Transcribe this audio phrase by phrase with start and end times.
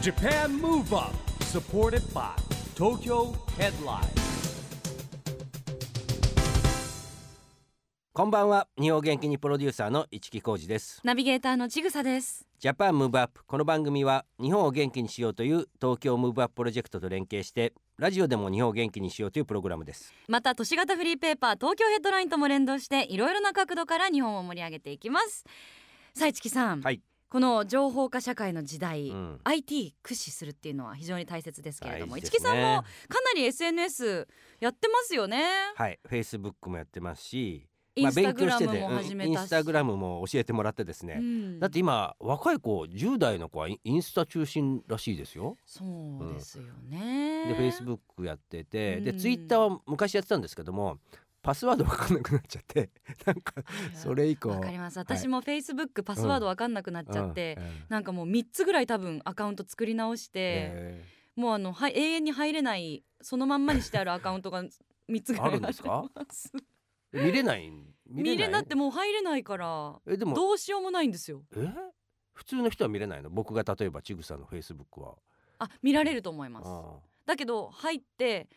[0.00, 2.30] Japan Move Up supported by
[2.76, 4.06] Tokyo Headline.
[8.12, 8.68] こんばんは。
[8.80, 11.00] 日本元気にプロデューサーの一木広治です。
[11.02, 12.46] ナビゲーターのちぐさです。
[12.60, 20.14] Japan Move Up この番組は日本を元気にしようという東京 Move Up プロジェクトと連携してラジオでも日本を元気にしようというプログラムです。
[20.28, 25.44] また都市型フリーペーパー東京 Headline とも連動していろいろな角度から日本を盛り上げていきます。
[26.14, 29.40] さあ市木さん、はいこの情報化社会の時代、うん。
[29.44, 32.22] IT 駆使するっていうのは非常に大切ですけれども、ね。
[32.24, 34.26] 市木さんもかなり SNS
[34.60, 35.44] やってますよね。
[35.74, 35.98] はい。
[36.06, 39.26] フェイスブックもやってますしインスタグラムも始めたし。
[39.26, 41.58] うんインスタグラムも教えてもらってですね、うん。
[41.60, 45.56] だって今若い子10代の子はインスタ中心らしいですよ。
[45.66, 49.18] そうですよね、でフェイスブックやってて、でうん。
[49.18, 50.98] ツイッターは昔やってたんですけども
[51.48, 52.90] パスワードわかんなくなっちゃって
[53.24, 53.54] なんか
[53.94, 54.98] それ以降わかります。
[54.98, 57.64] 私も Facebook パスワードわかんなくなっちゃって、うん。
[57.64, 61.04] うんなんかもう3つぐらい多分アカウント作り直して、え
[61.36, 66.04] もうあの、はい、永遠に入れないそのまんまにしてあるアカウントが3つぐらいあるんですか？
[67.14, 67.70] 見れない？
[68.06, 71.44] 見見れなってもう入れないからえでもどうしようもないんですよ。
[71.56, 71.72] え？
[72.34, 73.30] 普通の人は見れないの？
[73.30, 75.14] 僕が例えばちぐさのフェイスブックは。
[75.60, 76.66] あ見られると思います。
[76.68, 78.48] あだけど入って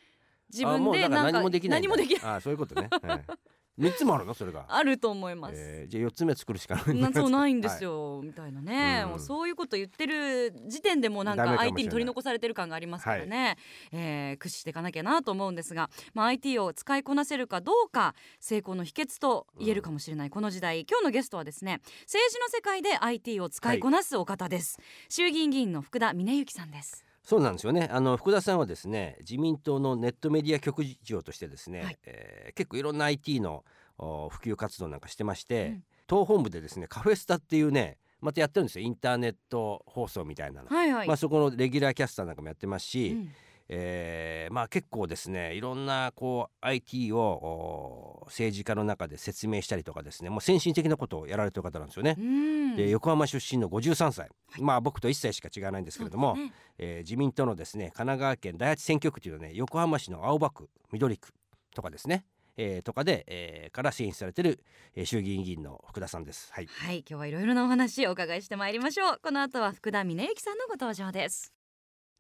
[0.52, 2.36] 自あ分でなんか何もできない何もできない。
[2.36, 3.24] あそういうことね、はい
[3.78, 4.34] 三つもあるの？
[4.34, 9.10] それが、あると思います、えーじゃあ四つ目作るしかないなそうないんですよ、よ、みたいなね、うん。
[9.12, 13.58] もうそういうこと言ってる時点でもうなんか IT に取り残されてる感がありますからね、
[13.92, 27.90] えー駆使していかなきゃなと思うんですが、まあ、IT を使いこなせるかどうか成功の秘訣と言えるかもしれないこの時代今日のゲストはですね政治の世界で IT を使いこなすお方です、衆議院議員の福田峰之さんですそうなんですよね。
[27.92, 31.98] あの福田さんはですね自民党のネットメディア局長としてですね、はい。
[32.06, 33.64] えー結構いろんな IT の
[33.98, 35.84] お普及活動なんかしてまして、うん。
[36.08, 38.86] 党本部でですねカフェスタっていうねまたやってるんですよ。
[38.86, 43.32] インターネット放送みたいなの、はいはい、まあ、そこのレギュラーキャスターなんかもやってますし、うん
[43.74, 52.16] えーまあ結構ですねいろんなこう IT をお政治家の中で説明したりとかですねもう先進的なことをやられてる方なんですよね。
[52.20, 52.76] うん。
[52.76, 54.30] で横浜出身の53歳、
[54.60, 56.52] まあ僕と1歳しか違わないんですけれども、ね。
[56.78, 61.30] えー自民党のですね神奈川県第八選挙区というね横浜市の青葉区緑区
[61.74, 62.26] とかですね、
[62.58, 64.60] えーとかで、えーから選出されてる、
[64.96, 66.52] えー衆議院議員の福田さんです。
[66.52, 66.68] はい。
[66.68, 69.20] はい今日はいろいろなお話をお伺いしてまいりましょう。
[69.24, 71.54] この後は福田峰之さんのご登場です。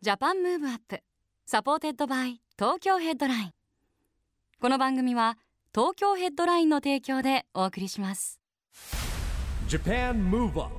[0.01, 1.01] Japan Move Up
[1.51, 3.51] supported by 東京ヘッドライン。
[4.61, 5.37] この番組は
[5.75, 8.39] 東京ヘッドラインの提供でお送りします。
[9.67, 10.73] Japan Move Up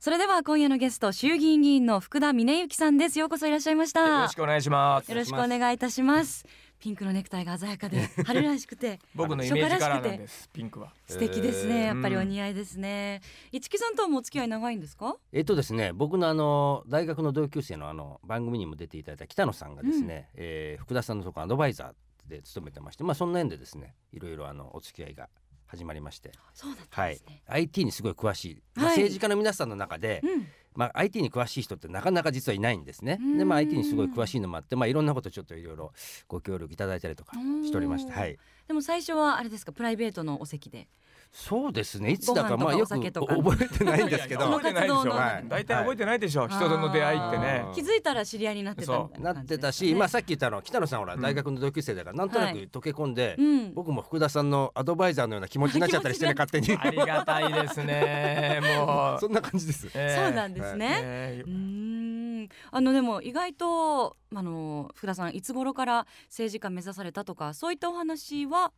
[0.00, 3.20] それでは今夜のゲスト衆議院議員の福田峰之さんです。
[3.20, 4.00] ようこそいらっしゃいました。
[4.00, 5.08] よろしくお願いします。
[5.08, 6.44] よろしくお願いいたします
[6.84, 10.92] ピンクのネクタイが鮮やかで春らしくて 僕のイメージカラーなんですピンクは。
[11.06, 13.22] 素敵ですねえーやっぱりお似合いですね。
[13.52, 15.16] 市木さんとはもうお付き合い長いんですか？
[15.32, 25.30] えっとですね僕のあの大学の同級生のあの番組にも出ていただいた北野さんがですね、えー福田さんのところアドバイザーで勤めてましてまあそんな縁でですねいろいろあのお付き合いが
[25.66, 27.14] 始まりまして、そうだったはい。
[27.14, 28.96] んですね、IT にすごい詳しい、まあはい。
[28.98, 33.18] 政治家の皆さんの中で、うんまあ、IT に詳しい人ってなかなか実はいないんですね。
[33.38, 35.92] で、まあ、IT にすごい詳しいのもあって、まあ、いろんなことちょっといろいろ
[36.28, 38.38] ご協力いただいたりとかしておりまして、おーはい。
[38.66, 40.88] でも最初はあれですかプライベートのお席で？
[41.36, 42.12] そうですね。
[42.12, 44.42] いつだか、まあ、よく覚えてないんですけど。
[44.54, 45.04] 覚えてないでしょ
[45.48, 47.66] 大体覚えてないでしょ人との出会いってね。
[47.74, 51.20] 気づいたら知り合いになってたななってたし、まあ、さっき言ったの、北野さん、ほら、うん。
[51.20, 52.68] 大学の同級生だから、なんとなくはい。
[52.68, 53.34] 溶け込んで。
[53.36, 53.74] うん。
[53.74, 56.78] 僕も福田さんのアドバイザーのような気持ちになっちゃったりしてね、勝手に。
[56.78, 59.18] ありがたいですねもう。
[59.20, 59.90] そんな感じです。
[59.92, 62.48] え ーそうなんですね、えうーん。
[62.70, 68.72] あのでも意外とあの福田さんいつ頃から政治家目指されたとかそういったお話は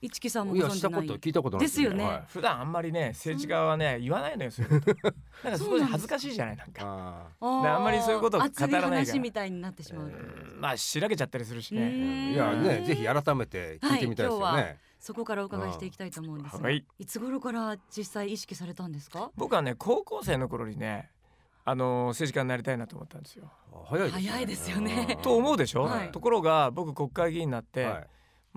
[0.00, 0.78] 市木さんもいや、ご存知ない。
[0.78, 2.04] したこと、聞いたことないですよね。
[2.04, 2.24] はい。
[2.28, 5.02] 普段あんまりね政治家はね言わないのよ そういうこと
[5.44, 7.26] なんか少し恥ずかしいじゃないなんか。
[7.40, 8.98] あんまりそういうことを語らないから。
[9.00, 10.60] 熱い話みたいになってしまう、うん。
[10.60, 11.80] まあしらけちゃったりするしね。
[11.82, 12.32] ー。
[12.32, 14.76] いや、ね、ぜひ改めて聞いてみたいですよはい。
[15.00, 16.84] そこからお伺いしていきたいと思うんですが、はい。
[16.98, 19.30] いつ頃から実際意識されたんですか？
[19.36, 21.10] 僕はね高校生の頃にね
[21.64, 23.50] あの政治家になりたいなと思ったんですよ。
[23.86, 24.28] 早いですね。
[24.30, 25.06] 早いですよね。
[25.16, 25.22] うん。
[25.22, 26.10] と思うでしょ、はい。
[26.12, 28.06] ところが僕国会議員になって、はい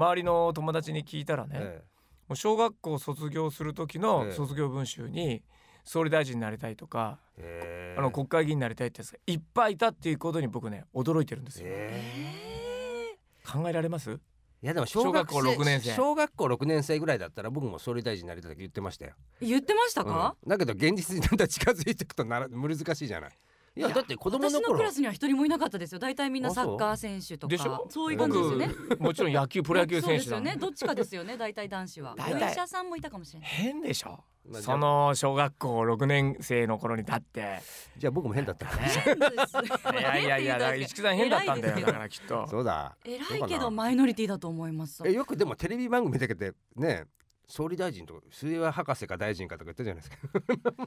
[0.02, 1.84] 周りの友達に聞いたらね、え
[2.28, 4.02] もう小学校卒業する時ええ。
[4.02, 5.44] の卒業文集に
[5.84, 7.96] 総理大臣になりたいとか、え。
[7.98, 13.16] あの国会議員になりたいってやつがいっぱいいたっていうことに僕ね驚いてるんですよ、え
[13.46, 14.20] 考えられます？
[14.64, 15.92] いやでも小学校小学校6年生。
[15.94, 19.14] 小学校6年生ぐらいだったら僕も総理大臣になりたいと言ってましたよ。
[19.40, 20.50] 言ってましたか、うん。
[20.50, 23.32] だけど現実にだんだん近づいていくとなら難しいじゃない。
[23.74, 26.00] いやだって子供私のの頃クラスには一人もいなかったですよ。
[26.00, 28.70] 大体みんなサッカー選手とでしそういう感じですよね。
[28.90, 30.60] 僕もちろん野球プロ野球選手 そうだですよね。
[30.60, 31.38] どっちかですよね。
[31.38, 32.14] 大体男子は。
[32.14, 32.52] お大体。
[32.52, 33.50] 医者さんもいたかもしれない。
[33.50, 34.24] 変でしょ？
[34.50, 37.60] まあその小学校6年生の頃にだって。
[37.98, 38.72] じゃあ僕も変だったね。
[40.00, 42.46] いやいやいやだから市木さん変だったんだよだからきっと。
[42.50, 42.98] そうだ。
[43.06, 45.02] 偉いけどマイノリティだと思います。
[45.06, 47.06] えよくでもテレビ番組だけでね
[47.52, 50.18] 総理大臣とか水泳博士か大臣かとか言ったじゃないですか。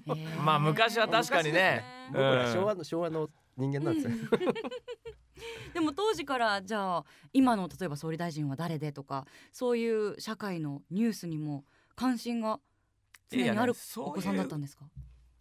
[0.06, 0.42] えー。
[0.42, 1.84] まあ昔は確かにね。
[2.08, 2.52] 僕らうん。
[2.54, 4.12] 昭和の昭和の人間なんですよ、
[5.74, 11.64] でも当時からじゃあ今の例えば総理大臣は誰でとかそういう社会のニュースにも
[11.94, 12.58] 関心が
[13.30, 14.86] 常にあるそういうお子さんだったんですか、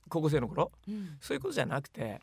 [0.10, 0.72] 高校生の頃？
[0.88, 1.18] うん。
[1.22, 2.22] そういうことじゃなくて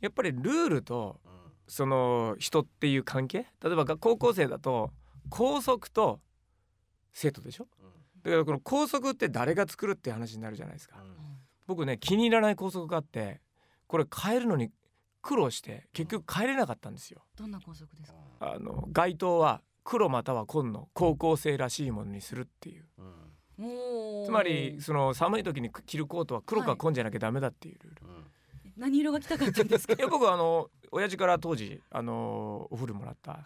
[0.00, 1.20] やっぱりルールと
[1.68, 3.46] その人っていう関係？
[3.62, 4.90] 例えばが高校生だと
[5.28, 6.20] 校則と
[7.12, 7.68] 生徒でしょ？
[8.28, 10.96] だからこの校則って誰が作るって話になるじゃないですか。
[11.66, 13.40] 僕ね気に入らない校則があって
[13.86, 14.70] これ変えるのに
[15.20, 17.24] 苦労して結局変えれなかったんですよ。
[17.36, 18.18] どんな校則ですか？
[18.40, 22.84] あの街灯は黒または紺の高校生らしいものにするっていう。
[23.60, 28.00] おーつまりその寒い時に着るコートは黒か紺じゃなきゃダメだっていうルール、
[28.76, 29.94] 何色が着たかったんですか？
[29.94, 33.44] いや僕はあの親父から当時あのお古もらった、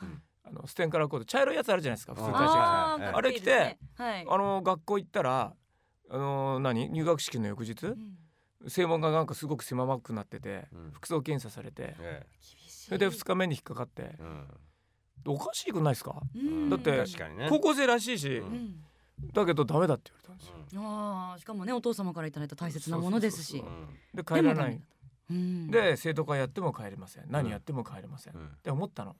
[0.52, 1.24] あのステンカラーコート。
[1.24, 2.34] 茶色いやつあるじゃないですか普通に。
[2.34, 4.26] あ会社あれ着てはい。
[4.28, 5.54] あの学校行ったら
[6.10, 6.90] あの何？
[6.90, 7.84] 入学式の翌日？
[7.86, 8.18] うん。
[8.68, 10.90] 正門がなんかすごく狭くなっててうん。
[10.92, 11.96] 服装検査されて。
[11.98, 12.70] え厳しい。
[12.86, 14.02] それで2日目に引っかかって。
[14.02, 14.46] えうん。
[15.34, 16.20] おかしくないですか？
[16.34, 16.68] うん。
[16.68, 17.46] だって確かにね。
[17.48, 18.42] 高校生らしいし、
[19.32, 20.82] だけどダメだって言われたんですよ。
[20.84, 23.62] あーしかもねお父様からいただいた大切なものですし。
[24.14, 24.80] で帰らない。
[25.30, 25.70] うん。
[25.70, 27.24] で生徒会やっても帰れません。
[27.28, 28.46] 何やっても帰れません、うん。
[28.46, 29.14] って思ったの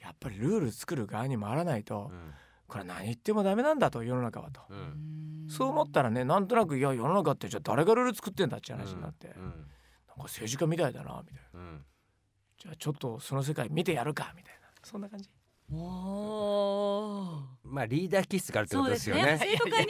[0.00, 2.32] やっぱりルール作る側に回らないと、うん。
[2.66, 5.46] これ何言ってもダメなんだと世の中はと、ううん。
[5.46, 9.42] んそう思ったらねなんとなくいや世の中ってじゃあ誰がルール作ってんだって話になって、うん。
[9.42, 9.64] なんか
[10.24, 11.60] 政治家みたいだなみたいな。
[11.60, 11.84] うん。
[12.58, 14.68] じゃあちょっとその世界見てやるかみたいな。
[14.82, 15.28] そんな感じ。
[15.72, 17.42] おー。
[17.64, 19.22] まあリーダー気質があるってことですよね。
[19.22, 19.38] ね。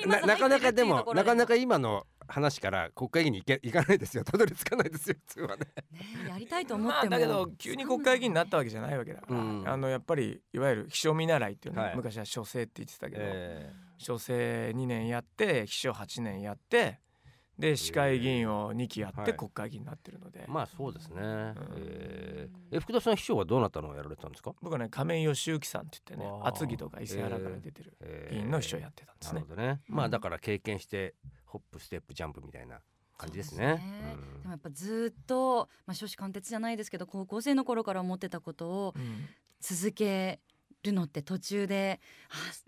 [0.07, 4.25] ななかなかでもなかなか今の話から国会議員に行け行かないですよ。
[4.25, 5.67] たどり着かないですよ普通はね。
[6.25, 9.69] ねやりたいと思っても、まあだけど急に国会議員になったわけじゃないわけだから、うん。
[9.69, 11.97] あのやっぱりいわゆる秘書見習いっていうのは、はい。
[11.97, 17.01] 昔は書生って言ってたけど、え書生2年やって秘書8年やって
[17.61, 19.35] で市会議員を2期やってはい。
[19.37, 21.17] 国会議員になってるので、えまあそうですね。
[21.21, 24.55] えええ福田さん秘書はどうなったのをやられたんですか？
[24.63, 29.41] 僕はね亀井義行さんって言ってね厚木とか伊勢原から出てるええ議員の秘書やってたんですね。
[29.41, 29.47] なる。
[29.51, 29.81] ほどね。
[29.89, 31.15] まあだから経験して
[31.45, 32.81] ホップステップジャンプみたいな
[33.19, 33.75] 感じですね。
[33.75, 34.17] ですね。
[34.43, 39.27] でもやっぱずっと、まあ、初志貫徹じゃないですけど高校生の頃から思ってたことをうん。
[39.63, 40.41] 続け
[40.83, 42.01] るのって途中で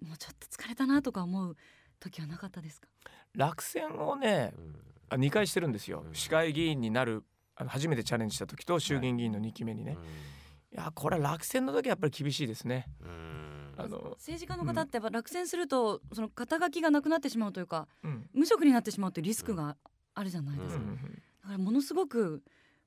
[0.03, 1.57] あもうちょっと疲れたなとか思う
[2.01, 2.89] 時はなかったですか？
[3.35, 4.75] 落選をねうん。
[5.11, 6.15] あ2回してるんですよ、うん。
[6.15, 7.25] 市会議員になる
[7.57, 9.99] あの初めてチャレンジした時と衆議院議員の2期目にね、
[10.73, 12.87] い、やこれは落選の時はやっぱり厳しいですね。
[13.01, 13.75] うん。
[13.77, 18.29] あの政治家の方ってやっぱ落選するとその肩書きがなくなってしまうというかうん。
[18.33, 19.77] 無職になってしまうというリスクが
[20.15, 20.97] あるじゃないですか、うん。
[20.97, 22.43] だからものすごく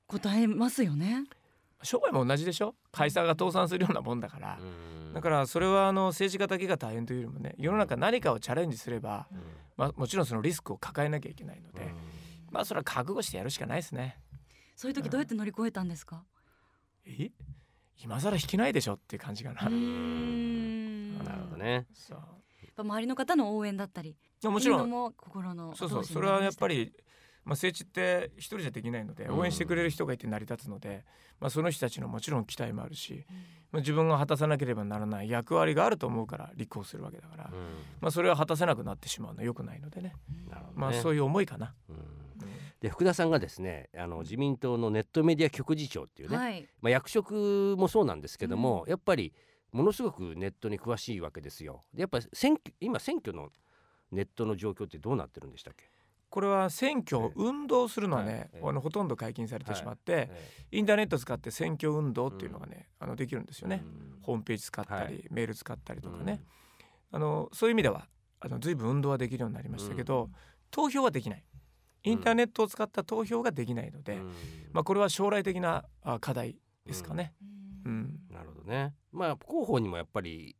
[0.06, 1.24] 答えますよね。
[1.82, 2.74] 商売も同じでしょ？
[2.90, 5.12] 会社が倒産するようなもんだから、うん。
[5.12, 9.38] だからそれはあの政治家だけが大変というよりもね世の中何かをチャレンジすれば、うん。
[9.76, 11.90] まあ、もちろんそのリスクを抱えなきゃいけないので、うん。
[12.50, 14.18] まあそれは覚悟してやるしかないですね。
[14.74, 16.24] そういう時どうやって乗り越えたんですか？
[17.04, 17.30] え？
[18.02, 19.68] 今更引けないでしょっていう感じかな。
[19.68, 21.18] ん。
[21.18, 21.86] なるほどね。
[21.94, 22.18] そう。
[22.18, 22.24] や
[22.70, 25.12] っぱ周りの方の応援だったり、もちろん。
[25.16, 26.04] 心のそうそう。
[26.04, 26.92] それはやっぱり。
[27.46, 29.38] り、まあ、政治って一人じゃできないのでうん。
[29.38, 31.04] 応援してくれる人がいて成り立つので、
[31.40, 33.24] まあ、その人たちのもちろん期待もあるし、
[33.72, 37.60] まあ、自分が果たさなければならない役割があると思うから立候補するわけだから、うん。
[38.00, 40.56] まあ、それは果たせなくなってしまうのは良くないのでね、ね。
[40.74, 41.74] まあ、そういう思いかな。
[42.80, 46.68] で福田さんがですねあの自民党のネットメディア局次長っていうね、はい。
[46.82, 49.32] まあ、役職もそうなんですけども、やっぱり
[49.72, 51.84] ものすごくネットに詳しいわけですよ。
[51.94, 53.50] でやっぱ選挙今選挙の
[54.12, 55.90] ネットの状況ってどうなってるんでしたっけ、
[56.36, 58.62] これは選挙運動するのはね、はい。
[58.64, 64.18] あのほとんど解禁されてしまって、えインターネット使って選挙運動っていうのがね、あのできるんですよね、うん。
[64.20, 65.24] ホームページ使ったり、はい。
[65.30, 66.42] メール使ったりとかね、
[67.10, 68.06] あのそういう意味では
[68.40, 70.28] あの随分運動はできるようになりましたけど、
[70.70, 71.44] 投票はできない。
[72.02, 74.32] インターネットを使った投票ができないので、うん。
[74.74, 77.32] まあ、これは将来的なあ課題ですかね。
[77.86, 78.20] うん。
[78.30, 78.92] なるほどね。
[79.10, 80.54] まあ広報にもやっぱり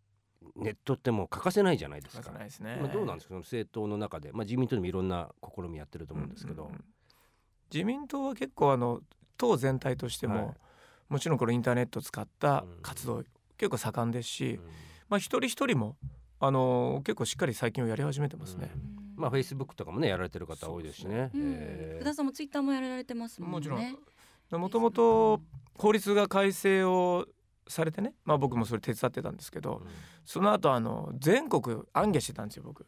[0.56, 2.32] ネットってもう欠かせないじゃないですか。
[2.48, 2.78] すね。
[2.80, 3.28] まあどうなんですか？
[3.28, 6.74] その政党の中で、まあ、自民党でもいろんな試みやってると思うんですけど、うんうん。
[6.74, 6.84] うん
[7.72, 9.00] 自民党は結構あの
[9.36, 10.56] 党全体としても、はい。
[11.08, 12.82] もちろんこのインターネットを使ったうん。
[12.82, 13.24] 活動、
[13.58, 14.70] 結構盛んですし、うん。
[15.08, 15.96] まあ、一人一人も
[16.38, 18.70] あの結構しっかり最近はやり始めてますね。
[19.16, 21.30] まあフェイスブックとかもねやられてる方多いですしね。
[21.34, 23.56] うんえー福田さんもツイッターもやられてますもんね。
[23.56, 24.60] もちろん。
[24.60, 25.40] もともと
[25.74, 27.26] 法律が改正を
[27.68, 29.82] されてね、まあ、僕もそれ手伝ってたんですけど、
[30.24, 32.86] その後あの全国暗記してたんですよ僕。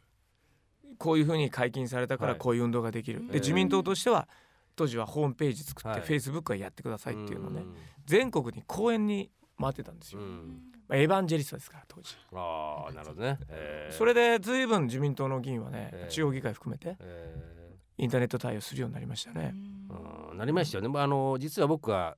[0.97, 2.39] こういうふうに解禁されたからはい。
[2.39, 4.27] こういう運動ができる、うんで自民党としては
[4.75, 6.01] 当時はホームページ作ってはい。
[6.01, 7.75] フェイスブックはやってくださいっていうのをね、ん。
[8.05, 10.61] 全国に講演に回ってたんですよ、うん。
[10.87, 13.95] まあエヴァンジェリストですから当時、ああなるほどね、えー。
[13.95, 20.87] それで随分自民党の議員はね、ええ中央議会含めてえインターネット対応するようになりましたね、ーうんなりましたよね。
[20.87, 22.15] まああの実は僕は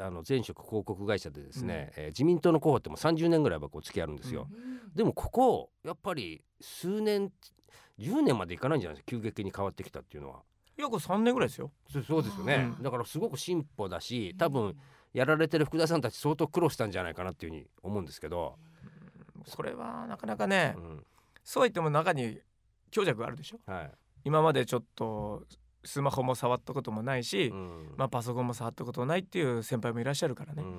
[0.00, 4.48] あの前職広告会社でですね、えー自民党の候補ってもう30年ぐらい僕お付き合いあるんですよ、
[4.94, 7.30] でもここやっぱり数年
[7.98, 10.40] 10年までいかないんじゃないですか急激に変わってきたっていうのは。
[10.78, 11.70] いやこれ3年ぐらいですよ。
[11.92, 12.82] そうそうですよね、うん。
[12.82, 14.74] だからすごく進歩だし多分
[15.12, 18.56] やられてる福田さんたち相当苦労したんじゃないかなっていうふうに思うんですけど、
[19.54, 21.06] これはなかなかね、うん。
[21.44, 22.40] そうは言っても中に
[22.90, 23.58] 強弱があるでしょ。
[23.70, 23.90] はい。
[24.24, 25.44] 今までちょっと
[25.84, 27.94] スマホも触ったこともないし、うん。
[27.96, 30.74] まあ、パソコンも触ったことないっていう先輩もいらっしゃるからね、うん。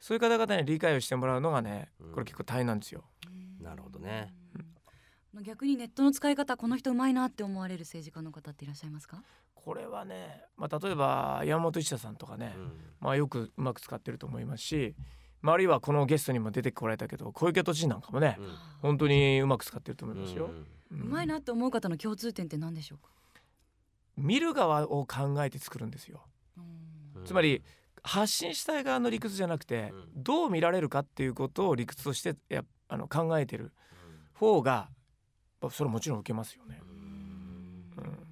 [0.00, 2.12] そういう方々に理解をしてもらうのがねうん。
[2.12, 3.04] これ結構大変なんですよ。
[3.60, 4.34] なるほどね。
[5.34, 5.42] うん。
[5.42, 9.22] 逆にネットの使い方この人うまいなって思われる政治家の方っていらっしゃいますか？
[9.54, 12.72] これはね、まあ、例えば山本一太さんとかね、うん。
[13.00, 14.94] まあ、よくうまく使ってると思いますし、
[15.42, 18.38] まあ、あるいはこのゲストにも出てこられたけど小池都知事なんかもね、
[18.80, 20.46] 本当にうまく使ってると思いますよ。
[20.46, 20.50] うん。
[20.52, 23.10] ううんまいなって思う方の共通点って何でしょうか？
[24.16, 26.24] 見る側を考えて作るんですよ。
[27.16, 27.24] うん。
[27.24, 27.62] つまり
[28.02, 30.22] 発信したい側の理屈じゃなくて、うん。
[30.22, 33.72] どう見られるかっていうことを理屈としてやあの考えてる
[34.34, 34.88] 方が
[35.60, 36.80] まあそれはもちろん受けますよね。
[37.98, 38.26] うん。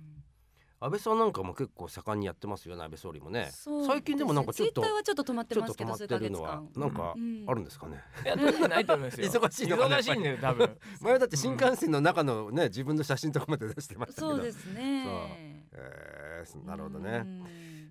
[0.80, 3.50] 安倍さんなんかも結構盛んにやってますよね安倍総理もね。
[3.86, 7.44] 最近でもなんかちょっとツイッターはちょっと止まってちょっますけと止まってど数ヶ月るのは間なんかうん。
[7.48, 9.26] あるんですかね、いや特にないと思いますよ。
[9.32, 9.96] 忙しいのかね。
[9.96, 10.78] 忙しいんで多分。
[11.00, 14.36] 前はだって新幹線の中のね自分の写真とかまで出してましたけど。
[14.36, 17.22] そうですねえーなるほどね。
[17.24, 17.44] うん。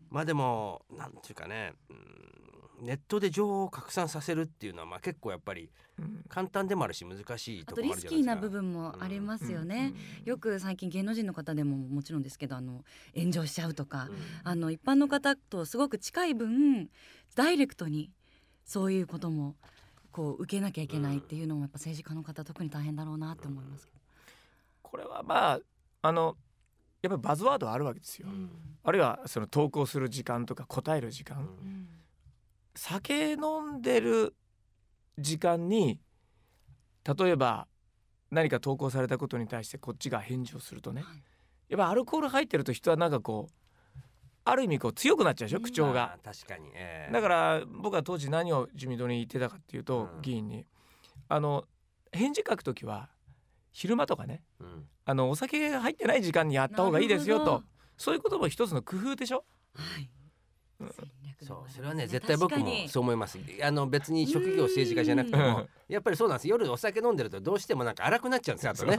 [0.10, 6.24] まあでもなんていうかねうんネットで情報を拡散させるっていうのはまあ結構やっぱりうん。
[6.28, 8.24] 簡単でもあるし難しいあところもあるじゃないですか。
[8.24, 9.94] スキーな部分もありますよね、
[10.25, 12.84] よく最近芸能人の方でももちろんですけどあの
[13.16, 14.10] 炎上しちゃうとか、
[14.44, 16.90] あの一般の方とすごく近い分
[17.36, 18.12] ダイレクトに
[18.66, 19.56] そういうことも
[20.12, 23.94] こう受けなきゃいけないっていうのもやっぱ政治家の方特に大変だろうなって思いますけ
[24.82, 25.60] これはまあ
[26.04, 26.38] あの
[27.03, 28.27] やっぱりバズワードはあるわけですよ。
[28.27, 28.33] ど。
[28.86, 31.43] あるいはその投稿する時間とか答える時間、うん。
[31.43, 31.88] うん
[32.75, 34.36] 酒飲んでる
[35.19, 36.00] 時間に
[37.05, 37.67] 例えば
[38.31, 41.03] 何か投稿されたことに対してこっちが返事をするとね。
[41.03, 41.24] はい。
[41.69, 44.00] やっぱアルコール入ってると人はなんかこう
[44.43, 45.62] ある意味こう強くなっちゃうでしょ？
[45.62, 45.93] 口調が。
[45.93, 50.22] まあ確かに、えーだから僕は当時何を自民党に言ってたかっていうと、うん。
[50.24, 50.65] 議員に。
[51.29, 51.65] あの
[52.12, 53.10] 返事書くときは
[53.74, 54.88] 昼間とかねうん。
[55.06, 57.63] あのお酒が入ってない時間にやった方がいいですよと。
[57.98, 59.44] そういうことも一つの工夫でしょ？
[59.75, 60.10] はい
[61.42, 63.38] そうそれはね絶対僕もそう思います。
[63.62, 68.98] あの別に職業政治家じゃなくてもうんやっぱりそうなんです夜お酒飲んでるとどうしてもなんか荒くなっちゃうんですよあとね。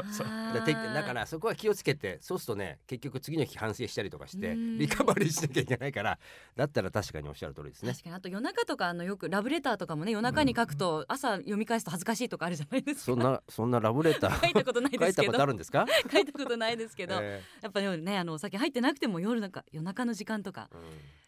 [0.94, 4.78] だからそこは気をつけてそうするとね結局次の日反省したりとかしてうん。
[4.78, 6.18] リカバリーしなきゃいけないから
[6.56, 7.92] だったら確かにおっしゃる通りですね。
[7.92, 8.16] 確かに。
[8.16, 13.04] あと夜中とかあのよくラブレターとかもね夜中に書くと朝読み返すと恥ずかしいとかあるじゃないですか。
[13.06, 20.68] そんなそんなラブレター 書いたことない書いたことですけどあるんですか、書いたことないですけど、えやっぱ夜ねあのお酒入ってなくても夜なんか夜中の時間とか。
[20.72, 20.84] ーうん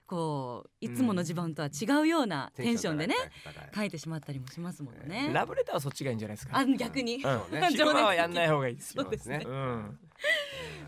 [0.07, 3.15] こういつもの自分とは違うようなテンションでね
[3.75, 5.31] 書いてしまったりもしますもんね。
[5.33, 6.59] ラブレターはそっちがいいんじゃないですか。
[6.59, 7.25] あ逆に、うん。
[7.25, 9.43] は やんない方がいいですよですね。
[9.45, 9.99] うん。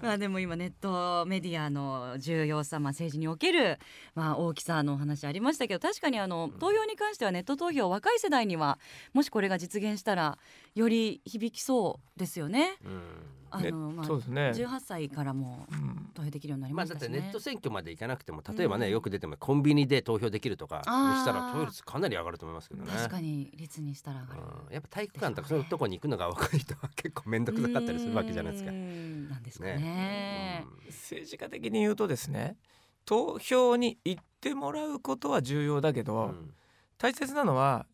[0.03, 3.79] まあでも今ネットメディアの重要さ、まあ、政治における、
[4.15, 8.79] まあ、大きさのお話ありましたけど確かにあの投票に関してはネット投票若い世代には
[9.13, 10.39] もしこれが実現したら
[10.75, 12.77] より響きそうですよね。
[12.85, 12.93] うん。
[12.93, 17.09] ねあのまあ、そうですね18歳からもうん投票できるようになりまあましたしね。
[17.09, 22.91] だってネット選挙まで行かなくても例えばね、うんよく出てもコンビニで投票できるとかにしたら投票率かなり上がると思いますけどね。
[22.93, 24.41] 確かに率にしたら上がる。
[24.69, 28.71] うんやっぱ体育館とかそういうとこに行くのが若い人は結構面倒くさかったりするわけじゃないですか。
[28.71, 30.65] んなんですかね。
[30.89, 32.57] 政治家的に言うとですね
[33.05, 36.55] 投票に行ってもらうことは重要だけうど、ん
[36.99, 37.87] 大切なのは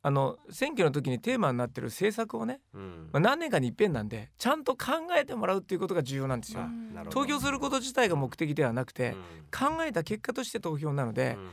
[0.00, 3.08] あの選挙の時にテーマになってる政策をね、うん。
[3.12, 6.62] まあ、何年かに一遍なんでちゃんと考えてもらうっていうことが重要なんですよ。
[7.10, 9.76] 投票すること自体が目的ではなくて、うん。
[9.76, 11.48] 考えた結果として投票なので、うん。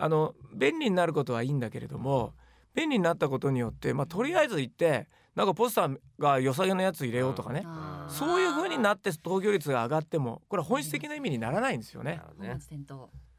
[0.00, 2.34] あの便利になることはいいんだけれども
[2.72, 7.64] 便利になったことによって、まあ、とりあえず行ってなんかポスターが良さげなやつ入れようとかね、
[8.08, 12.20] そういう風になって投票率が上がってもこれは本質的な意味にならないんですよね。
[12.38, 12.58] ね。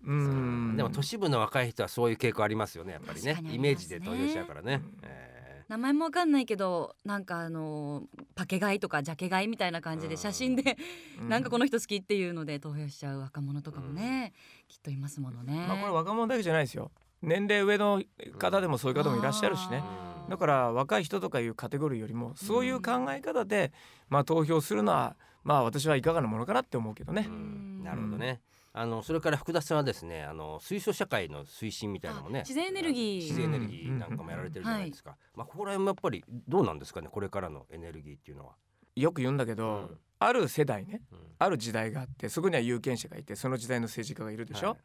[0.05, 0.75] うん。
[0.77, 3.33] でも都市部の若い人はそういう傾向ありますよねやっぱりね。
[3.33, 4.81] 確かにあイメージで投票しちゃうからね。
[5.03, 5.29] え
[5.69, 8.03] 名前もわかんないけどなんかあの
[8.33, 10.77] パケ買いとかジャケ買いみたいな感じで写真で、
[11.29, 14.33] なんかこの人好きっていうので投票しちゃう若者とかもね、
[14.67, 15.67] きっといますものね。
[15.67, 16.91] まあこれ若者だけじゃないですよ。
[17.21, 18.01] 年齢上の
[18.39, 19.83] 方でもそういう方もいらっしゃるしね。
[20.27, 23.71] だから若い人とかいうカテゴリーよりもそういう考え方で、
[24.09, 27.25] まあ、投票するのはまあ私はいかがなものかなって思うけどね。
[27.27, 27.31] う。
[27.31, 27.83] ん。
[27.83, 28.41] なるほどね。
[28.71, 33.15] あのそれから福田さんはですねあの水素社会の推進みたいなのもね自然エネルギー。
[33.21, 38.53] 自然エネルギーなんかもやられてるじゃないですか、まあここら辺もやっぱりどうなんですかねこれからのエネルギーっていうのは、
[38.95, 39.97] よく言うんだけど、うん。
[40.19, 41.19] ある世代ねうん。
[41.39, 44.77] ある時代があってそこには有権者がいてその時代の政治家がいるでしょ、はい。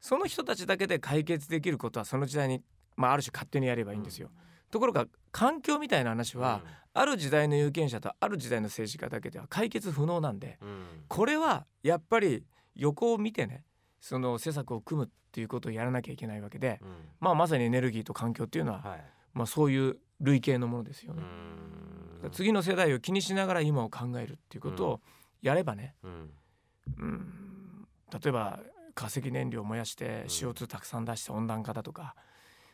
[0.00, 2.62] その人たちだけで解決できることはその時代に、
[2.96, 4.30] まあ、ある種勝手にやればいいんですよ。
[4.70, 6.62] ところが環境みたいな話は、
[6.94, 10.84] ある時代の有権者とある時代の政治家だけでは解決不能なんでうんうん。
[11.08, 12.44] これはやっぱり
[12.78, 13.64] 横を見てね
[14.00, 16.88] その施策を組むっていうことをやらなきゃいけないわけで、うん。
[17.20, 19.04] まあ、まさにエネルギーと環境っていうのは、はい。
[19.34, 21.22] まあ、そういう類型のものですようね。
[22.28, 22.30] ん。
[22.32, 25.00] 次の世代を気にしながら今を考えるっていうことを
[25.42, 26.30] やればね、うん。
[26.98, 28.60] うん、例えば
[28.94, 30.24] 化石燃料を燃やしてん。
[30.24, 32.14] CO2 たくさん出して温暖化だとか、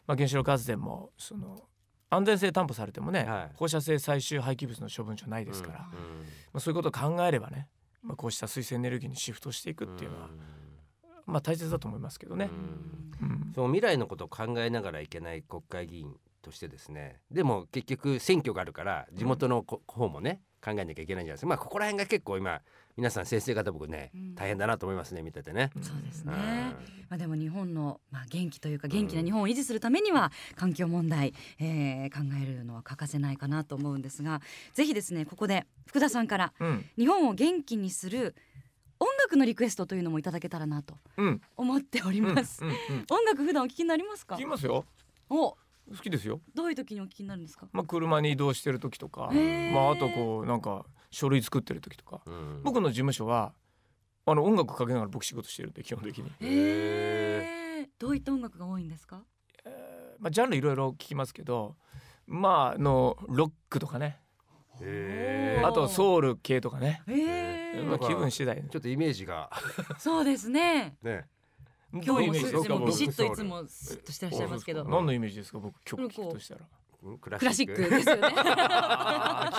[0.07, 1.65] まあ、原子力発電もその
[2.11, 3.51] 安全性担保されてもね、はい。
[3.55, 5.89] 放射性最終廃棄物の処分所ないですから、ま
[6.55, 7.69] あ、そういうことを考えればね、
[8.05, 10.29] まあ、こうした水素エネルギーにシフトしていくっていうのは、
[11.27, 12.51] まあ、大切だと思いますけどね。
[13.21, 13.53] うん。
[13.55, 21.47] その未来のことを考えながらいけない国会議員としてですねでも結局選挙があるから地元のこ方もね考えなきゃいけないんじゃないですか。
[21.49, 22.61] まあここら辺が結構今
[22.97, 24.35] 皆さん先生方僕ねうん。
[24.35, 25.71] 大変だなと思いますね見ててね。
[25.83, 26.33] そうですうん。
[26.33, 26.75] ね。
[27.11, 34.41] まあでも日本のまあ元気というか元気な日本を維持するためには環境問題、えー考えるのは欠かせないかなと思うんですが、
[34.73, 36.85] ぜひですねここで福田さんからうん。
[36.97, 38.35] 日本を元気にする
[39.01, 41.43] 音楽のリクエストというのもいただけたらなとうん。
[41.57, 42.65] 思っております。
[42.65, 42.77] うんうん。
[43.11, 44.37] 音楽普段お聞きになりますか？
[44.37, 44.47] 聞き？
[44.47, 44.87] ますよ。
[45.29, 45.57] お、
[45.91, 47.69] 好きですよ、どういう時にお聞きになるんですか？
[47.73, 49.31] まあ、車に移動してる時とか、
[49.73, 52.23] まあ、あとこうなんか書類作ってる時とか。
[52.27, 52.63] うん。
[52.63, 53.53] 僕の事務所は
[54.27, 57.89] あの音楽かけながら僕仕事してるんで基本的に、へえ。
[57.99, 59.23] どういった音楽が多いんですか？
[59.65, 61.77] えーまあ、ジャンルいろいろ聞きますけど
[62.27, 64.21] まああのロックとかね。
[65.63, 67.03] あとソウル系とかね。
[67.87, 68.57] まあ、気分次第。
[68.69, 69.51] ちょっとイメージが。
[69.99, 70.97] そうですね。
[71.03, 71.27] ね
[72.03, 72.33] 今日も
[72.87, 74.85] ビシッといつもスッとしてらっしゃいますけど。
[74.85, 76.61] 何のイメージですか僕曲聞くとしたら。
[77.05, 77.45] うんクラク。
[77.45, 78.23] ラシックですよね。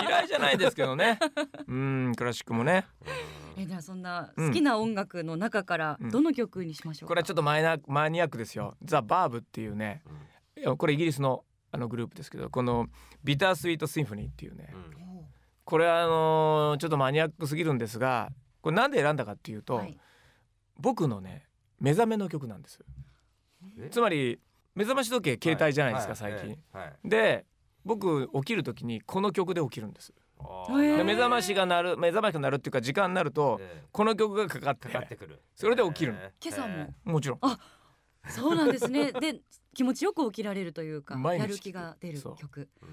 [0.02, 1.18] 嫌いじゃないですけどね。
[1.66, 2.86] うんクラシックもね。
[3.56, 4.48] えじゃあそんなうん。
[4.48, 6.10] 好きな音楽の中からうん。
[6.10, 7.08] どの曲にしましょうか？
[7.08, 8.76] これはちょっとマイナマニアックですよ。
[8.84, 10.02] ザ・バーブっていうね。
[10.58, 12.86] いやこれイギリスのあのグループですけどこの
[13.24, 14.74] ビタースイートシンフォニーっていうね。
[14.74, 15.18] うん。
[15.20, 15.24] お
[15.64, 19.96] これはあのーちょっとマニアックすぎるんですがこれなんで選んだかっていうと、はい。
[20.78, 21.45] 僕のね
[21.80, 22.80] 目覚めの曲なんです。
[23.78, 23.88] え？
[23.90, 24.38] つまり
[24.74, 26.84] 目覚まし時計携帯じゃないですか、は最近、はい。
[26.84, 27.08] はい。
[27.08, 27.44] で
[27.84, 30.12] 僕起きる時にこの曲で起きるんです。
[30.12, 31.04] でー。
[31.04, 35.40] 目覚ましが鳴る目覚ましが鳴るっていうか時間になるとえこの曲がかかってーかかってくる。
[35.54, 36.94] それで起きる今朝も。
[37.04, 37.40] もちろん。
[38.28, 39.12] そうなんですね。
[39.12, 39.40] で
[39.74, 42.68] 気持ちよく起きられるというかやる気が出る曲。
[42.82, 42.88] うん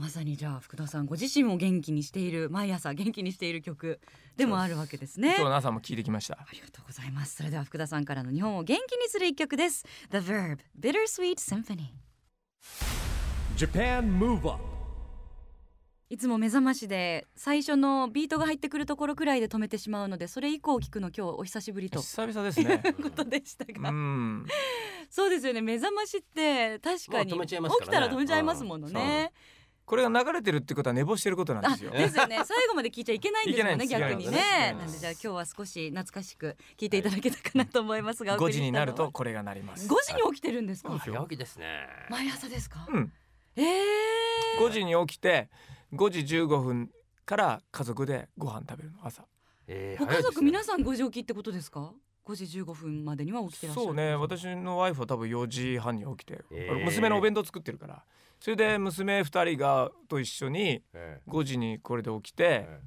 [0.00, 4.00] まさにじゃあ福田さんご自身を元気にしている毎朝元気にしている曲
[4.34, 5.34] でもあるわけですね。
[5.36, 7.36] 今日の朝も聞いてきましたありがとうございます。
[7.36, 9.84] それでは福田さんからの日本を元気にする一曲です。
[10.10, 11.88] The Verb Bittersweet Symphony。
[13.58, 14.62] Japan Move Up
[16.08, 24.46] いつも目覚ましで最初のビートが入ってくるところくらいで止めてしまうのでそれ以降聞くの今日お久しぶりと久々ですねいう ことでしたうが、ん
[25.10, 27.38] そうですよね目覚ましって確かに起
[27.82, 29.32] きたら止めちゃいますものね。
[29.90, 31.90] これが流れてるってことは寝坊してることなんあですよ。
[31.90, 32.36] ですよね。
[32.46, 34.72] 最後まで聞いちゃいけないんですもんね逆にね。
[34.78, 38.70] なんでじゃあ今日は少し懐かしく聞いていただけたかなと思いますが、お送5りしたのは。
[38.70, 39.88] 時になるとこれが鳴ります。
[39.88, 41.88] 5時に起きてるんですか、早起きですね。
[42.08, 43.12] 毎朝ですか、うん。
[43.56, 45.50] ええー、5時に起きて
[45.92, 46.92] 5時15分
[47.26, 49.26] から家族でご飯食べるの朝。
[49.66, 51.92] えーご家族皆さん5時起きってことですか？
[52.26, 53.86] 5時15分までには起きてらっしゃる。
[53.86, 54.14] そうね。
[54.14, 56.84] 私のワイフは多分4時半に起きて、えー。
[56.84, 58.04] 娘のお弁当作ってるから。
[58.40, 62.80] それで娘2人がと一緒にえ5時にこれで起きて、え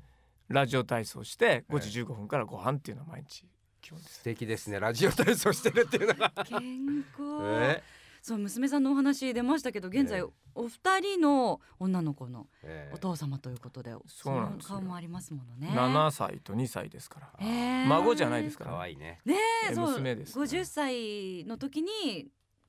[0.49, 3.45] ラジオ体操して5時15分からご飯っていうのは毎日
[3.81, 4.15] 基本です。
[4.15, 4.79] 素敵ですね。
[4.79, 6.31] ラジオ体操してるっていうのが。
[6.45, 7.83] 健康、え
[8.23, 15.73] そう娘さんのお話出ましたけど現在、ええお二人の女の子のえお父様ということで、そうなんです顔もありますものね。
[15.75, 17.87] 7歳と2歳ですから、えー。
[17.87, 19.19] 孫じゃないですか可ら、愛いね。
[19.25, 19.33] ね
[19.67, 22.27] ええそう娘ですね50歳の時に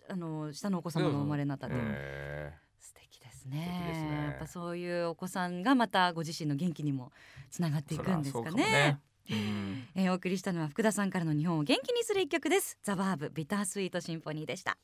[0.09, 2.55] あの下のお子様が生まれになったって、うんえ。
[2.81, 3.69] 素敵ですね。
[3.71, 4.25] 素敵ですね。
[4.25, 7.13] やっぱそういうお子さんがまたご自身の元気にも
[7.51, 8.99] つながっていくんですかね。
[9.29, 9.89] もうん。
[9.95, 12.79] えーお送りしたのは福田さんからの日本を元気にする一曲です。
[12.83, 14.79] ザバーブビタースイートシンフォニーでした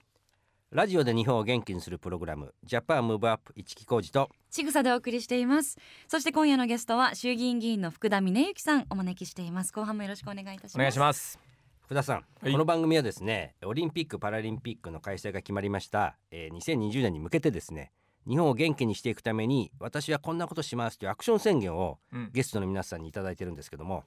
[0.72, 5.76] ラジオで日本を元気にするプログラムジャパンムーブアップ一木工事とちぐさでお送りしています。
[6.06, 9.72] そして今夜のゲストは衆議院議員の福田峰之さんお招きしています。
[9.72, 10.74] 後半もよろしくお願いいたします。
[10.76, 11.40] お願いします。
[11.82, 12.52] 福田さん、はい。
[12.52, 17.90] この番組はですねオリンピック・パラリンピックの開催が決まりました、えー2020年に向けてですね
[18.28, 22.30] 日本を元気にしていくために私はこんなことしますというアクション宣言をうん。
[22.32, 24.04] ゲストの皆さんにいただいてるんですけども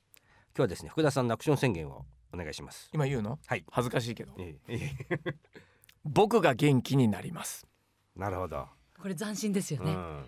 [0.55, 2.89] 今日はですね福田さんのアクション宣言をお願いします。
[2.93, 3.37] 今言うの？
[3.47, 3.65] はい。
[3.69, 4.31] 恥ずかしいけど。
[4.39, 5.35] ええええ
[6.03, 7.65] 僕が元気になります。
[8.15, 8.67] なるほど、
[9.01, 10.25] これ斬新ですよね、うん、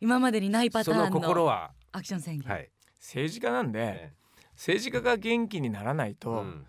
[0.00, 1.72] 今までにないパタそのーンの心は？
[1.92, 4.12] アクション宣言、はい、政治家なんでえ
[4.52, 6.66] 政治家が元気にならないえと、うん。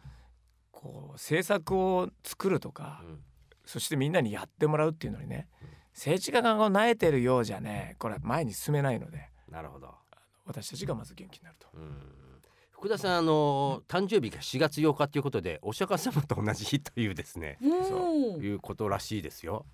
[0.72, 3.20] こう政策を作るとか、うん。
[3.66, 5.48] そしてみんなにやってもらうっていうのにね
[5.94, 9.94] 政治家がこう萎えてるようじゃねこれは前に進めないのでなるほど、
[10.46, 11.68] 私たちがまず元気になると。
[11.74, 12.02] うん、
[12.80, 19.66] 福田さんあの誕生日が4月8日ということでお釈迦様と同じ日というですねおーいうことらしいですよ。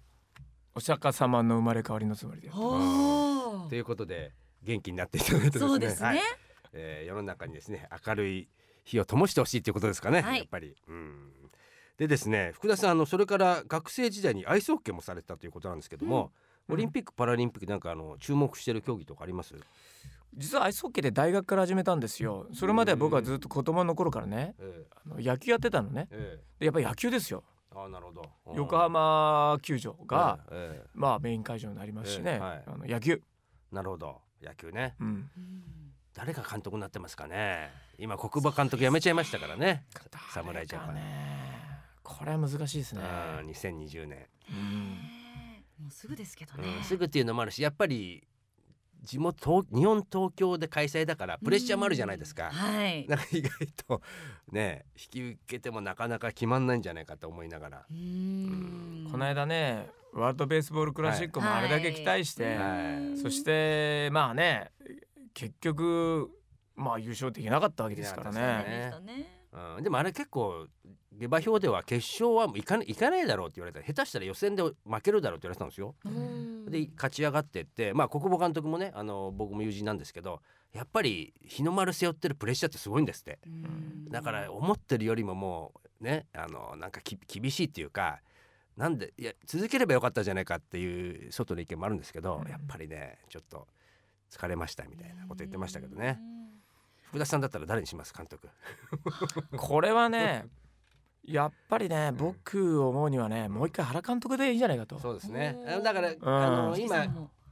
[0.73, 4.31] お釈迦様の生まれ変わりのつもりではということで
[4.63, 5.67] 元気になっていただいてですね。
[5.67, 6.19] そうですね、はい。
[6.73, 8.49] えー世の中にですね明るい
[8.83, 10.39] 火を灯してほしいということですかね、はい。
[10.39, 10.75] やっぱり。
[10.87, 11.31] うん。
[11.99, 16.31] でですね福田さんあのそれから学生時代にアイスホッケーもされてたということなんですけども、
[16.67, 16.73] うん。
[16.73, 19.53] オリンピック・パラリンピックなんかあの注目してる競技とかあります、
[20.37, 22.47] 実はアイスホッケーで大学から始めたんですよ。
[22.53, 26.07] それまでは僕はずっと子供の頃からねえあの野球やってたのね。
[26.11, 26.59] ええ。
[26.59, 27.43] でやっぱり野球ですよ。
[27.73, 28.29] えあなるほど。
[28.47, 28.55] うん。
[28.55, 32.63] 横浜球場が、ええまあメイン会場になりますしね、ええはい。
[32.67, 33.21] あの野球、
[33.71, 34.21] なるほど。
[34.41, 34.95] 野球ね。
[34.99, 35.61] うん、うん
[36.13, 37.69] 誰が監督になってますかね。
[37.97, 39.85] 今国母監督辞めちゃいましたからね。
[40.33, 40.97] 侍ジャパン、
[42.03, 43.01] これは難しいですね、
[43.41, 44.97] うん2020年、うん。
[45.83, 48.25] もうすぐですけどね、うん、すぐっていうのもあるしやっぱり
[49.05, 52.49] 地元東日本東京で開催だからプレッシャーもあるじゃないですか。
[52.51, 53.07] はい。
[53.07, 53.51] なんか意外
[53.87, 54.01] と
[54.51, 57.85] ね引き受けてもなかなか決まんないんじゃないかと思いながら。
[57.89, 59.09] うーん。
[59.11, 63.17] この間ねワールドベースボールクラシックもあれだけ期待して、はい。
[63.17, 64.71] そしてまあね
[65.33, 66.31] 結局
[66.75, 68.65] まあ優勝できなかったわけですからね。
[68.67, 69.35] でしたね。
[69.77, 70.67] うん、でもあれ結構
[71.19, 73.79] 下馬評では決勝はもう行かない行かないだろうって言われた。
[73.79, 75.95] ら下手したら予選で負けるだろうって言われてたんですよ。
[76.05, 76.65] うん。
[76.65, 80.41] で勝ち上がってってまあ国母監督もねあの僕も友人なんですけど
[80.73, 83.39] やっぱり日の丸背負ってるプレッシャーってすごいんですって。
[83.45, 84.09] うん。
[84.09, 88.19] だから思ってるよりももうねあのなんかき厳しいっていうか
[88.75, 92.49] なんでいや続ければよかったじゃないかっていう外の意見もあるんですけど、うん。
[92.49, 93.67] やっぱりねちょっと
[94.31, 96.19] 疲れましたみたいなこと言ってましたけどね。
[97.03, 98.49] 福田さんだったら誰にします監督？
[99.55, 100.45] これはね
[101.27, 104.99] やっぱりね僕思うにはねもう一回原監督でいいんじゃないかと。
[104.99, 105.57] そうですね。
[105.83, 106.17] だから、ん。
[106.21, 107.05] あのうん今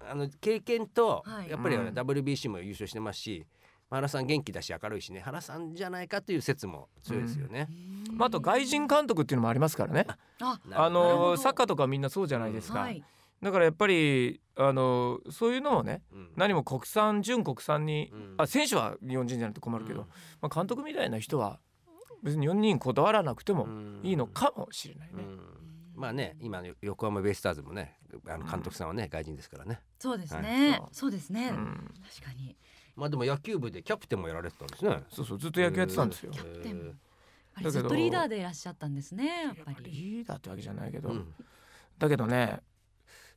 [0.05, 1.49] あの経験とはい。
[1.49, 1.87] やっぱりうん。
[1.89, 3.45] WBC も優勝してますし、
[3.89, 7.67] 原さん元気だし明るいしね原さんじゃないかという説も強いですよね。
[8.11, 10.05] まあ、あと外人監督っていうのもありますからね。
[10.41, 11.29] ああなるほど。
[11.31, 12.79] のサッカーとかみんなそうじゃないですか。
[12.79, 13.03] はい。
[13.41, 16.29] だからやっぱりあのそういうのをねうん。
[16.35, 18.35] 何も国産純国産に、うん。
[18.37, 20.07] あ選手は日本人じゃないと困るけど、うん。
[20.41, 21.59] まあ、監督みたいな人は
[22.23, 23.99] 別に日本人にこだわらなくてもうん。
[24.03, 25.13] いいのかもしれないね。
[25.15, 25.39] うん。
[25.95, 29.79] まあね今の横浜ベイスターズもねあの監督さんはね、外人ですからね。
[29.99, 30.81] そうですはねい。
[30.91, 31.11] そう。
[31.11, 31.49] ですね。
[31.49, 31.93] うん。
[32.17, 32.55] 確かに。
[32.95, 35.03] まあでも野球部でキャプテンもやられてたんですね。
[35.09, 36.31] そうそうずっと野球やってたんですよ。
[36.31, 36.97] キャプテン。
[37.55, 39.91] あれずっとリーダーでいらっしゃったんですねやっぱり。
[39.91, 41.33] リーダーってわけじゃないけど、うん。
[41.99, 42.61] だけどね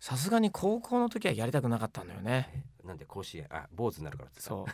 [0.00, 2.64] さすがに高校の時はやりたくなかったんだよね。
[2.84, 4.66] なんで甲子園あ坊主になるからってさそう。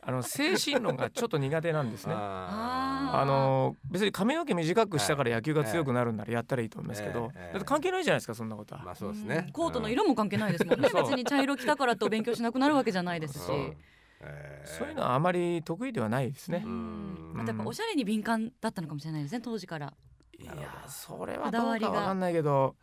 [0.00, 2.14] あの精神論がちょっと苦手なんですね。
[2.16, 7.52] ああの別に髪の毛短くしたから野球が強くなるんならやったらいいと思いますけど、ええええ。
[7.54, 8.82] だって関係ないじゃないですかそんなことは。
[8.82, 9.46] ーまあそうですね。
[9.48, 9.52] ん。
[9.52, 10.88] コートの色も関係ないですもんね。
[10.94, 13.40] 別に茶色着たからと勉強しなくなるわけじゃないですし。
[13.40, 13.76] そう。
[14.20, 16.62] えーそういうのはあまり得意ではないですね。
[16.64, 16.68] う。
[16.68, 17.32] ん。
[17.34, 17.40] うん。
[17.40, 19.94] あとやっぱおしゃれに敏感だったのかもしれないですね当時から。
[20.38, 20.54] いや
[20.88, 21.90] それはどうわりが。
[21.90, 22.76] かわかんないけど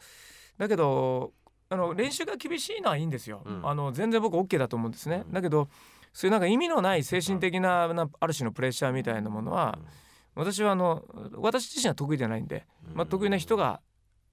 [0.58, 1.34] だけど
[1.70, 3.68] あの練習が厳しいのはいいんですよ、うん。
[3.68, 5.34] あの全然僕 OK だと思うんですね、うん。
[5.34, 5.68] だけど
[6.14, 9.78] そういうなんか意味のない精神的ななある種のプレッシャーみたいなものは
[10.36, 11.04] 私はあの
[11.38, 13.82] 私自身は得意じゃないんで、まあ、得意な人が、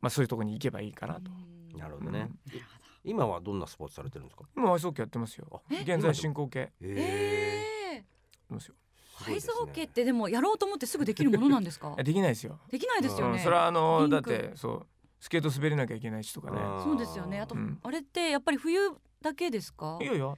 [0.01, 1.31] まあ、そういうところに行けばいいかなと。
[1.79, 2.29] なるほどね。
[2.47, 2.61] うん。
[3.05, 4.45] 今はどんなスポーツされてるんですか？
[4.57, 5.47] 今アイスホッケーやってますよ。
[5.51, 6.73] あ現在進行形。
[6.81, 8.05] ええて
[8.49, 8.75] ますよ。
[9.27, 11.95] アイスホッケーってでもやろうと思ってすぐできるものなんですか？
[11.99, 13.35] えできないですよ、できないですよね。
[13.35, 13.39] うん。
[13.41, 14.87] それはあのだってそう
[15.23, 16.59] スケート滑れなきゃいけないしとかね。
[16.83, 17.39] そうですよね。
[17.39, 17.79] あと、うん。
[17.81, 18.77] あれってやっぱり冬
[19.23, 19.97] だけですか？
[20.03, 20.37] いやいやオ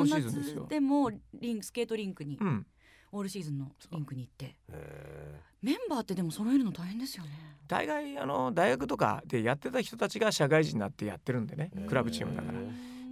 [0.00, 0.62] ールシーズンですよ。
[0.64, 2.66] 夏でもリンスケートリンクに、うん。
[3.10, 4.54] オールシーズンのリンクに行って。
[4.70, 7.30] えメンバーってでも揃えるの大変ですよね。
[7.66, 11.70] 大概あの大学とかでやってた人たちが社会人になってやってるんでね。
[11.88, 12.58] クラブチームだから。
[12.58, 12.62] へ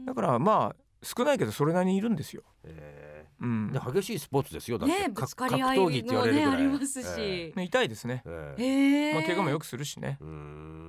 [0.04, 3.72] だからまあ少ないけどそれなりにいるんですよ、えうん。
[3.72, 4.98] で激しいスポーツですよだって。
[5.00, 6.50] ねぶかつかり合い格闘技って言われるぐらい。
[6.50, 7.06] もねありますし。
[7.18, 10.18] えね痛いですね、ええへえまあ、怪我もよくするしね。
[10.20, 10.85] うん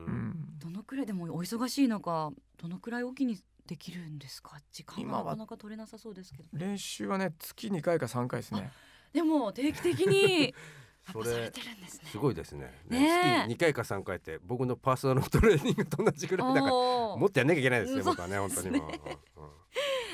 [1.08, 4.60] でもお忙しい中どのくらいおきにできるんですか？
[4.72, 8.72] 時間今はがなかなか取れなさそうですけど練習はね月2回か3回ですね。
[9.14, 10.54] でも定期的に
[11.12, 12.10] それぱされてるんですね。
[12.12, 12.70] すごいですね。
[12.90, 13.46] ね。
[13.46, 18.92] え月2回か3回って僕のパーソナルトレーニングと同じぐらいだからもっとやんなきゃいけないですね僕はね本当にもう、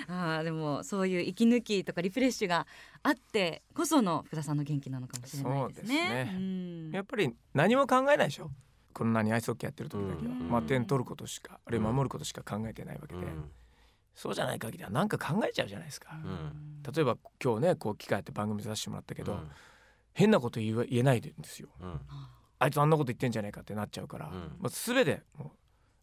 [0.07, 2.67] あーでもそういう息抜きとかリフレッシュが
[3.01, 5.87] あってこその福田さんの元気なのかもしれないですね。
[5.87, 6.31] そうですね。
[6.35, 6.91] うん。
[6.91, 8.51] やっぱり何も考えないでしょ
[8.93, 10.49] こんなにアイスホッケーやってる時だけは、うん。
[10.49, 13.51] まあ点取ることしかあるいは守ることしか考えてないわけで、うん。
[14.13, 16.83] そうじゃない限りは何か考えちゃうじゃないですか、ん。
[16.83, 19.49] 例えば今日ねこう機会あって番組させてもらったけど、うん。
[20.13, 21.69] 変なこと言え言えないんですよ。
[21.81, 21.99] うん。
[22.59, 24.33] あいつあんなこと言ってんじゃないかってなっちゃうから、うん。
[24.59, 25.49] まあ、全てもう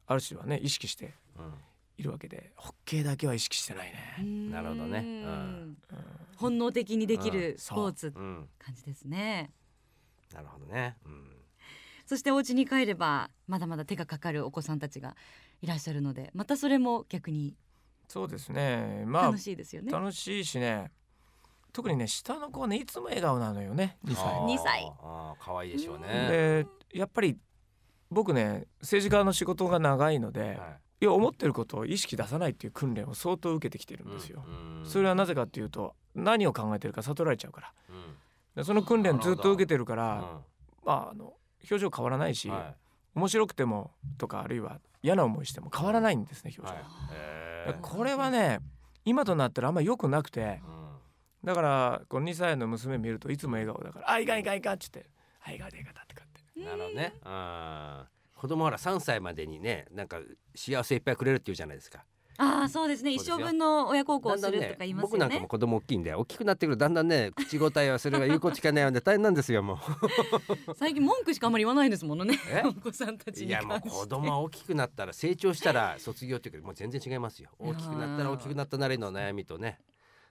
[0.07, 1.55] ある種はね意識してうん。
[1.97, 4.51] いるわけでホッケーだけは意識してないね、うん。
[4.51, 4.99] なるほどね。
[4.99, 5.07] うん。
[5.07, 5.77] うん
[6.37, 8.13] 本能的にできうるスポーツ。
[8.17, 8.49] うん。
[8.59, 9.53] 感じですね。
[10.33, 11.40] なるほどね、うん
[12.11, 15.15] そしてお家に帰ればまだまだ手がかかるお子さんたちが
[15.63, 17.55] いらっしゃるのでまたそれも逆に
[18.09, 19.05] そうですね。
[19.07, 19.93] まあ楽しいですよね。
[19.93, 20.91] 楽しいしね。
[21.73, 24.25] 特にね下の子はねいつも笑顔なのよね2歳。
[24.25, 24.93] あー二歳。
[25.01, 27.39] あー可愛いでしょうね、でやっぱり
[28.11, 31.05] 僕ね政治家の仕事が長いので、はい。
[31.05, 34.43] や思ってることを意識出さないっていう訓練を相当受けてきてるんですよ。
[34.45, 37.73] うんそれはなぜかっていうと何を考えてるか悟られちゃうから。
[37.89, 38.17] うん。
[38.57, 40.45] でその訓練ずっと受けてるかうらん。
[40.85, 41.35] まああの
[41.69, 42.75] 表情変わらないし、は
[43.15, 48.61] 面白くてもとかあるいは嫌な思いしても変わらないんですね表情、いはいこれはね
[49.05, 50.81] 今となったらあんま良くなくてうん。
[51.45, 55.11] だからこの2歳の娘見るといつも笑顔だから「あいかんいかんいかん」っつって
[55.45, 56.61] 「あいでいかんだ」ってかって。
[56.61, 57.15] なるほどね。
[57.23, 60.19] あー子供ほら3歳までにねなんか
[60.55, 62.05] 幸せいっぱいくれるっていうじゃないですか。
[62.43, 65.21] ああそうですね一生分の親孝行するとか言います僕よね。
[65.21, 69.79] なんかも子供大きいんで大きくなってくるとだんだんね口答えはそれが有効聞かないので大変なんですよも
[70.75, 72.63] 最近文句しかあんまり言わないですものねえ？
[72.67, 73.33] お子さんたう。
[73.33, 73.81] ちにいやもう。
[73.83, 77.51] 子供は大きくなったら成長したら卒業っていうかもう全然違いますよ。
[77.59, 79.79] 大きくなったら大きくなったなりの悩みとね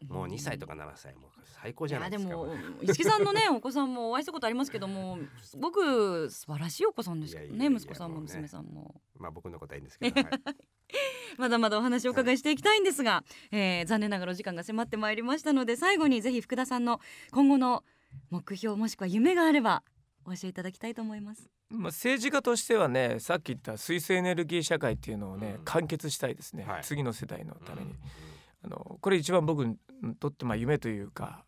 [0.07, 1.29] もう2歳とか7歳もう
[1.61, 2.29] 最高じゃないですか。
[2.29, 9.01] いやでも石木さんのね お子さんもお会いしたことありますけどもすごく素晴らしいお子さんですけどね息子さんも娘さんも。
[9.17, 10.21] まあ僕のことはいいんですけど。
[10.21, 10.39] はい
[11.37, 16.99] まだまだお話をお伺いしていきたいんですが、えー残念ながらお時間が迫ってまいりましたので最後にぜひ福田さんの
[17.31, 17.83] 今後の
[18.29, 19.83] 目標もしくは夢があれば
[20.25, 21.49] お教えいただきたいと思います。
[21.69, 27.97] まあ、政治家としてはねさっき言った水素エネルギー社会っていうのをね、うん完結したいですね、はい次の世代のために、うん
[28.61, 29.77] あのこれ一番僕に
[30.19, 31.43] とってまあ夢というか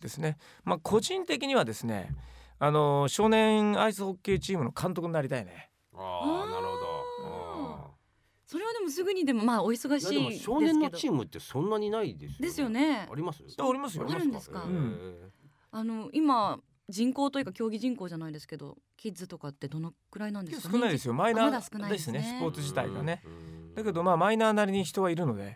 [0.00, 2.14] ですね、まあ、個人的にはですね
[2.58, 5.70] あの少年アイスホッケーチームの監督になりたいね。
[5.94, 6.86] ああなるほど。
[7.24, 7.90] あ
[8.46, 10.30] それはでもすぐにでもまあお忙しいですけど。
[10.54, 12.36] 少年のチームってそんなにないですよね。
[12.40, 13.08] ですよね。
[13.10, 13.42] あります？
[13.58, 14.06] ありますよ。
[14.08, 14.64] あるんですか？
[15.72, 20.74] あの今人口というか競技人口じゃないですけどキッズとかってどのくらいなんですかね？
[20.74, 21.14] 少ないですよ。
[21.14, 22.20] マイナあまだ少ないーですね。
[22.20, 23.22] ねスポーツ自体がね。
[23.24, 23.74] うん。
[23.74, 25.54] だけどまあマイナーなりに人はいるので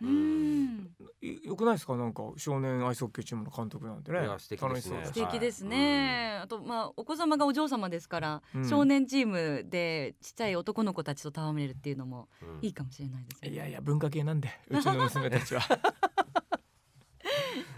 [1.21, 1.97] よくないですか？
[1.97, 4.21] なんか少年アイスホッケーチームの監督なんてね。
[4.21, 5.05] いや素敵ですね。
[5.05, 8.69] 素敵ですね、あとまあお子様がお嬢様ですから、うん。
[8.69, 12.59] 少年チームでちっちゃい男の子たちと戯れるっていうのもうん。
[12.63, 13.51] いいかもしれないですね。
[13.51, 15.61] いやいや文化系なんでうちの娘たちは。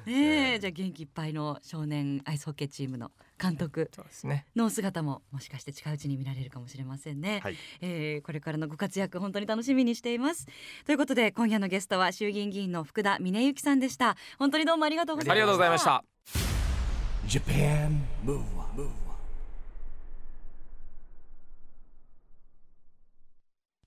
[0.07, 0.59] ねえ。
[0.59, 4.47] じゃあ元気いっぱいの少年アイスホッケーチームの監督そうですね。
[4.57, 7.57] の姿ももしかして近いうちに見られるかもしれませんね、はい。
[7.81, 10.47] えーこれからのご活躍本当に楽しみにしています。
[10.87, 14.17] ということで今夜のゲストは衆議院議員の福田峰幸さんでした。
[14.39, 15.33] 本当にどうもありがとうございました。
[15.33, 16.05] ありがとうございました
[17.27, 19.03] Japan Move Up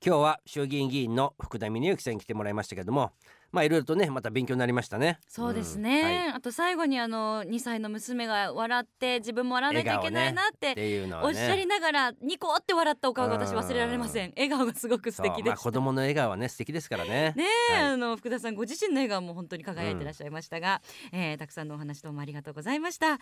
[0.06, 3.14] 今日は衆議院議員の福田峰幸さんに来てもらいましたけども
[3.52, 5.18] まあいろいろとねまた勉強になりましたね。
[5.28, 5.82] そうですん。
[5.82, 6.30] ね、はい。
[6.34, 10.76] あと最後にあの2歳の娘が笑って自分も笑わなきゃいけないなっって
[11.24, 14.34] おっしゃりながらニコって笑ったお顔が私忘れられません。
[14.36, 17.34] 笑顔がすごく素敵でした、まあ子供の笑顔はね素敵ですからね。
[17.36, 17.84] ねえ、はい。
[17.94, 23.18] あの福田さんご自身の笑顔も本当に輝いてらっしゃいましたが、えーたくさんのお話どうもありがとうございました。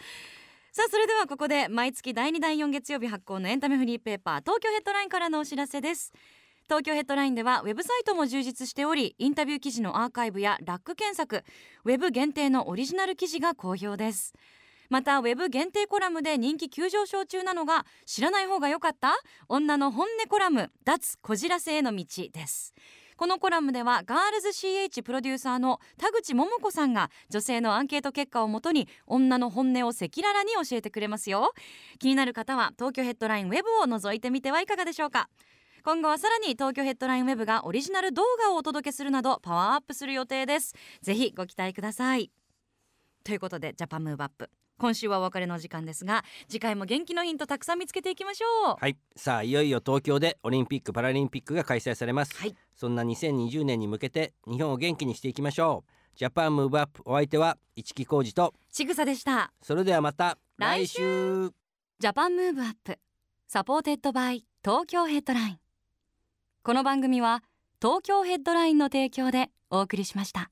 [0.74, 6.12] さあそれではここで毎月第2第4月曜日発行のエンタメフリーペーパー東京ヘッドラインからのお知らせです
[6.66, 11.44] 東京ヘッドラインではウェブサイトも充実しておりインタビュー記事のアーカイブやラック検索
[11.84, 14.34] ウェブ限定のオリジナル記事が好評です。
[14.90, 19.14] またウェブ限定コラムで人気急上昇中なのが知らない方が良かった
[19.50, 22.74] 女の本音コラム脱こじらせへの道です。
[23.18, 31.54] このコラムではガールズ CH プロデューサーの田口桃子さんが女性のアンケート結果をもとに女の本音を赤裸々に教えてくれますよ。
[32.00, 35.30] 気になる方は東京ヘッドラインウェブを覗いてみてはいかがでしょうか。
[35.86, 40.74] 今後はさらに東京ヘッドラインウェブがオリジナル動画をお届けするなどパワーアップする予定です。
[41.02, 42.32] ぜひご期待ください。
[43.26, 44.50] ということで Japan Move Up。
[44.78, 48.76] 今週はお別れの時間ですが次回も元気のヒントたくさん見つけていきましょう。
[48.80, 48.96] はい。
[49.18, 52.56] さあいよいよ東京でオリンピック・パラリンピックが開催されます、はい。
[52.78, 56.18] そんな2020年に向けて日本を元気にしていきましょう。
[56.18, 59.52] Japan Move Up お相手は一木広治とちぐさでした。
[59.62, 61.52] それではまた来週。
[62.00, 65.63] Japan Move Up。supported by 東京ヘッドライン
[66.66, 67.44] この番組は
[67.82, 70.50] 東京ヘッドラインの提供でお送りしました。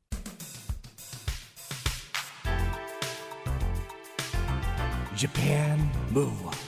[5.16, 5.78] Japan
[6.12, 6.61] Move Up